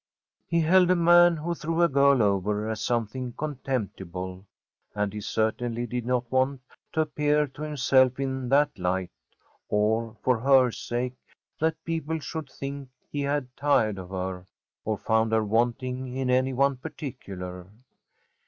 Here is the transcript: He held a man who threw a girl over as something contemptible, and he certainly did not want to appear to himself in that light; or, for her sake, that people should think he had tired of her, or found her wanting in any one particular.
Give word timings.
He 0.47 0.61
held 0.61 0.89
a 0.89 0.95
man 0.95 1.37
who 1.37 1.53
threw 1.53 1.83
a 1.83 1.87
girl 1.87 2.23
over 2.23 2.67
as 2.67 2.81
something 2.81 3.33
contemptible, 3.33 4.47
and 4.95 5.13
he 5.13 5.21
certainly 5.21 5.85
did 5.85 6.07
not 6.07 6.31
want 6.31 6.61
to 6.93 7.01
appear 7.01 7.45
to 7.45 7.61
himself 7.61 8.19
in 8.19 8.49
that 8.49 8.79
light; 8.79 9.11
or, 9.69 10.17
for 10.23 10.39
her 10.39 10.71
sake, 10.71 11.13
that 11.59 11.85
people 11.85 12.17
should 12.17 12.49
think 12.49 12.89
he 13.11 13.21
had 13.21 13.55
tired 13.55 13.99
of 13.99 14.09
her, 14.09 14.47
or 14.85 14.97
found 14.97 15.33
her 15.33 15.43
wanting 15.45 16.15
in 16.15 16.31
any 16.31 16.51
one 16.51 16.77
particular. 16.77 17.67